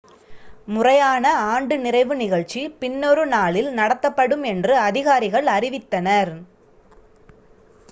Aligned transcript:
முறையான 0.67 1.25
ஆண்டு 1.49 1.75
நிறைவு 1.79 2.15
நிகழ்ச்சி 2.15 2.61
பின்னொரு 2.79 3.25
நாளில் 3.27 3.69
நடத்தப்படும் 3.73 4.43
என்று 4.53 4.73
அதிகாரிகள் 4.81 5.49
அறிவித்தனர் 5.51 6.33